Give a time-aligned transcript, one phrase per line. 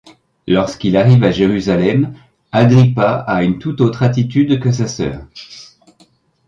[0.47, 2.15] Lorsqu'il arrive à Jérusalem
[2.51, 5.27] Agrippa a une toute autre attitude que sa sœur.